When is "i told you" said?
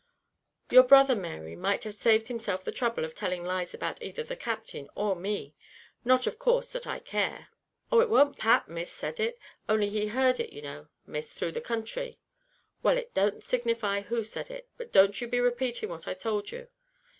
16.07-16.69